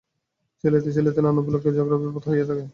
[0.63, 2.63] ছেলেতে ছেলেতে নানা উপলক্ষে ঝগড়া বিবাদ হইয়াই থাকে।